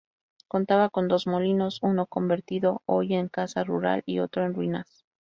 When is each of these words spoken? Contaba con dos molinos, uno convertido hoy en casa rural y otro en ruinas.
Contaba 0.47 0.89
con 0.89 1.07
dos 1.07 1.27
molinos, 1.27 1.77
uno 1.83 2.07
convertido 2.07 2.81
hoy 2.87 3.13
en 3.13 3.27
casa 3.27 3.63
rural 3.63 4.01
y 4.07 4.17
otro 4.17 4.43
en 4.43 4.55
ruinas. 4.55 5.05